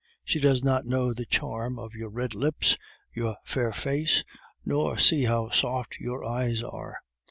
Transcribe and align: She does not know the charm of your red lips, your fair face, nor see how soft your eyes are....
She 0.23 0.39
does 0.39 0.63
not 0.63 0.87
know 0.87 1.13
the 1.13 1.27
charm 1.27 1.77
of 1.77 1.93
your 1.93 2.09
red 2.09 2.33
lips, 2.33 2.75
your 3.13 3.37
fair 3.45 3.71
face, 3.71 4.23
nor 4.65 4.97
see 4.97 5.25
how 5.25 5.51
soft 5.51 5.99
your 5.99 6.25
eyes 6.25 6.63
are.... 6.63 6.97